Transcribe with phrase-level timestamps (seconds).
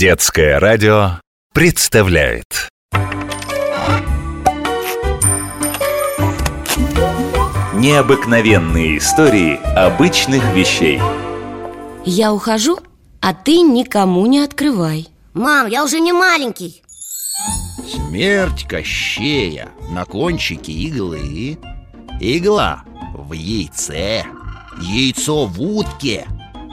[0.00, 1.20] Детское радио
[1.52, 2.70] представляет.
[7.74, 11.02] Необыкновенные истории обычных вещей.
[12.06, 12.78] Я ухожу,
[13.20, 15.06] а ты никому не открывай.
[15.34, 16.82] Мам, я уже не маленький.
[17.86, 21.58] Смерть Кощея на кончике иглы.
[22.18, 24.24] Игла в яйце.
[24.80, 26.26] Яйцо в утке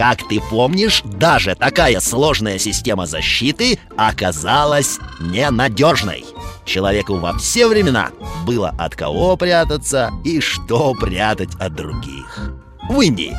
[0.00, 6.24] Как ты помнишь, даже такая сложная система защиты оказалась ненадежной.
[6.64, 8.08] Человеку во все времена
[8.46, 12.50] было от кого прятаться и что прятать от других.
[12.88, 13.36] В Индии,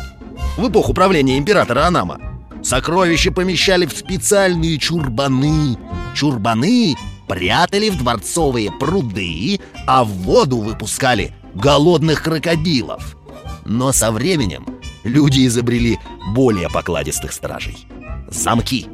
[0.55, 2.21] в эпоху правления императора Анама
[2.61, 5.79] Сокровища помещали в специальные чурбаны.
[6.13, 6.95] Чурбаны
[7.27, 13.17] прятали в дворцовые пруды, а в воду выпускали голодных крокодилов.
[13.65, 14.70] Но со временем
[15.03, 15.99] люди изобрели
[16.33, 17.87] более покладистых стражей.
[18.29, 18.87] Замки.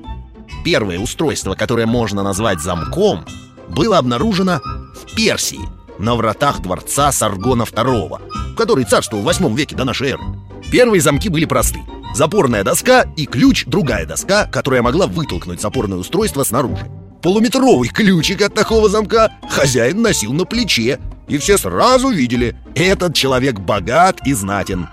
[0.64, 3.26] Первое устройство, которое можно назвать замком,
[3.70, 5.60] было обнаружено в Персии,
[6.00, 10.24] на вратах дворца Саргона II, который царствовал в 8 веке до нашей эры.
[10.72, 11.80] Первые замки были просты.
[12.14, 16.90] Запорная доска и ключ другая доска, которая могла вытолкнуть запорное устройство снаружи.
[17.22, 23.60] Полуметровый ключик от такого замка хозяин носил на плече, и все сразу видели, этот человек
[23.60, 24.88] богат и знатен.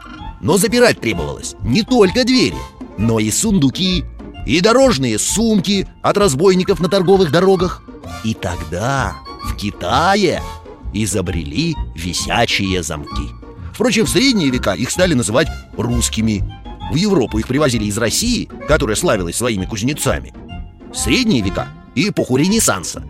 [0.44, 2.58] Но запирать требовалось не только двери,
[2.98, 4.04] но и сундуки,
[4.46, 7.82] и дорожные сумки от разбойников на торговых дорогах.
[8.24, 10.42] И тогда в Китае
[10.92, 13.30] изобрели висячие замки.
[13.72, 16.44] Впрочем, в средние века их стали называть русскими.
[16.92, 20.34] В Европу их привозили из России, которая славилась своими кузнецами.
[20.92, 23.02] В средние века и эпоху Ренессанса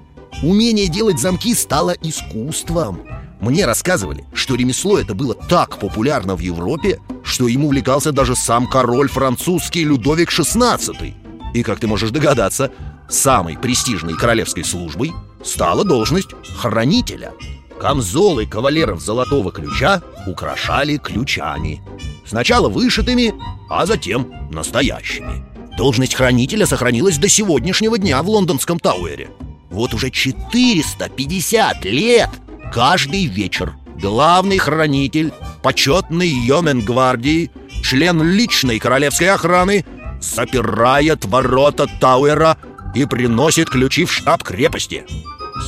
[0.45, 3.01] умение делать замки стало искусством.
[3.41, 7.01] Мне рассказывали, что ремесло это было так популярно в Европе,
[7.35, 11.15] что им увлекался даже сам король французский Людовик XVI.
[11.53, 12.71] И, как ты можешь догадаться,
[13.09, 17.33] самой престижной королевской службой стала должность хранителя.
[17.81, 21.83] Камзолы кавалеров Золотого Ключа украшали ключами.
[22.25, 23.35] Сначала вышитыми,
[23.69, 25.45] а затем настоящими.
[25.77, 29.31] Должность хранителя сохранилась до сегодняшнего дня в лондонском Тауэре.
[29.71, 32.31] Вот уже 450 лет
[32.73, 35.33] каждый вечер главный хранитель,
[35.65, 37.51] почетный йомен гвардии,
[37.83, 39.87] член личной королевской охраны
[40.21, 42.59] запирает ворота Тауэра
[42.95, 45.07] и приносит ключи в штаб крепости.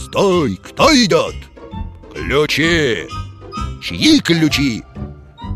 [0.04, 0.60] «Стой!
[0.62, 1.34] Кто идет?»
[2.14, 3.08] «Ключи!»
[3.82, 4.82] «Чьи ключи?»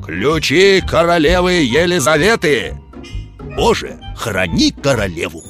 [0.06, 2.80] «Ключи королевы Елизаветы!»
[3.56, 5.42] Боже, храни королеву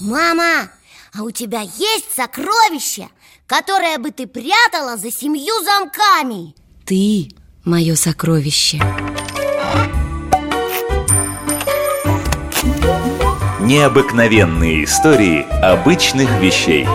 [0.00, 0.70] Мама,
[1.12, 3.08] а у тебя есть сокровище,
[3.48, 6.54] которое бы ты прятала за семью замками?
[6.84, 7.30] Ты
[7.64, 8.80] мое сокровище.
[13.60, 16.86] Необыкновенные истории обычных вещей